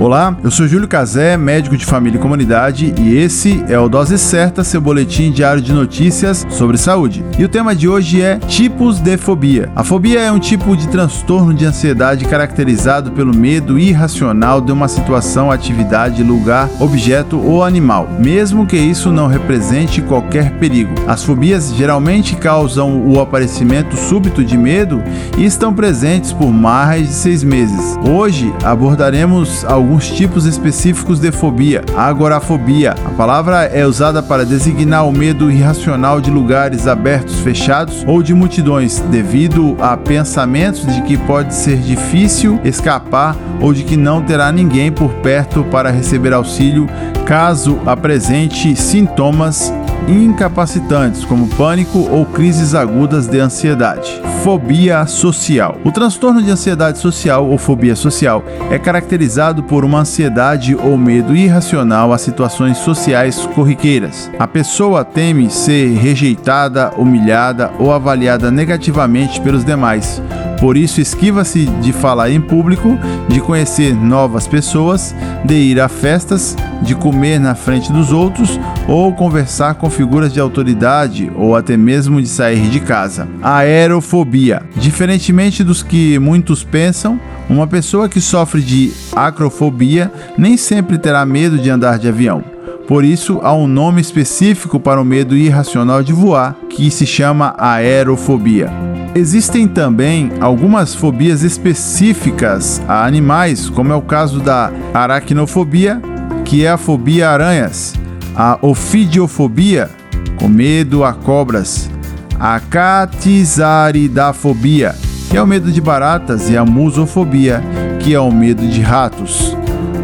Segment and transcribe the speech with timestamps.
[0.00, 4.16] Olá, eu sou Júlio Cazé, médico de família e comunidade, e esse é o Dose
[4.16, 7.24] Certa, seu boletim diário de notícias sobre saúde.
[7.36, 9.68] E o tema de hoje é tipos de fobia.
[9.74, 14.86] A fobia é um tipo de transtorno de ansiedade caracterizado pelo medo irracional de uma
[14.86, 20.94] situação, atividade, lugar, objeto ou animal, mesmo que isso não represente qualquer perigo.
[21.08, 25.02] As fobias geralmente causam o aparecimento súbito de medo
[25.36, 27.98] e estão presentes por mais de seis meses.
[28.08, 31.82] Hoje abordaremos alguns alguns tipos específicos de fobia.
[31.96, 32.92] Agorafobia.
[33.06, 38.34] A palavra é usada para designar o medo irracional de lugares abertos, fechados ou de
[38.34, 44.52] multidões, devido a pensamentos de que pode ser difícil escapar ou de que não terá
[44.52, 46.86] ninguém por perto para receber auxílio
[47.24, 49.72] caso apresente sintomas
[50.06, 54.27] incapacitantes, como pânico ou crises agudas de ansiedade.
[54.42, 55.76] Fobia social.
[55.84, 61.34] O transtorno de ansiedade social ou fobia social é caracterizado por uma ansiedade ou medo
[61.34, 64.30] irracional a situações sociais corriqueiras.
[64.38, 70.22] A pessoa teme ser rejeitada, humilhada ou avaliada negativamente pelos demais
[70.60, 75.14] por isso, esquiva-se de falar em público, de conhecer novas pessoas,
[75.44, 80.40] de ir a festas, de comer na frente dos outros ou conversar com figuras de
[80.40, 83.28] autoridade ou até mesmo de sair de casa.
[83.40, 84.62] Aerofobia.
[84.74, 91.56] Diferentemente dos que muitos pensam, uma pessoa que sofre de acrofobia nem sempre terá medo
[91.58, 92.42] de andar de avião.
[92.88, 97.54] Por isso, há um nome específico para o medo irracional de voar, que se chama
[97.58, 98.97] aerofobia.
[99.18, 106.00] Existem também algumas fobias específicas a animais, como é o caso da aracnofobia,
[106.44, 107.94] que é a fobia a aranhas,
[108.36, 109.90] a ofidiofobia,
[110.38, 111.90] com medo a cobras,
[112.38, 114.94] a catizaridafobia,
[115.28, 117.60] que é o medo de baratas, e a musofobia,
[117.98, 119.56] que é o medo de ratos.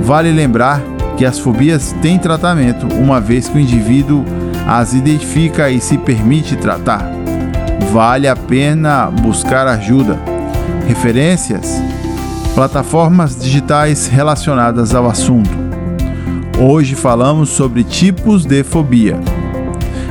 [0.02, 0.82] Vale lembrar
[1.16, 4.24] que as fobias têm tratamento, uma vez que o indivíduo
[4.66, 7.13] as identifica e se permite tratar
[7.92, 10.18] vale a pena buscar ajuda.
[10.86, 11.82] Referências:
[12.54, 15.50] plataformas digitais relacionadas ao assunto.
[16.58, 19.18] Hoje falamos sobre tipos de fobia.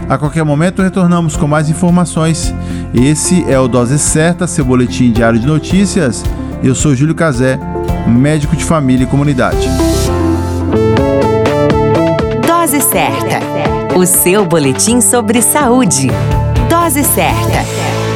[0.09, 2.53] A qualquer momento retornamos com mais informações.
[2.93, 6.23] Esse é o Dose Certa, seu boletim diário de notícias.
[6.61, 7.59] Eu sou Júlio Cazé,
[8.07, 9.67] médico de família e comunidade.
[12.45, 13.39] Dose Certa,
[13.97, 16.09] o seu boletim sobre saúde.
[16.83, 18.12] Dose certa.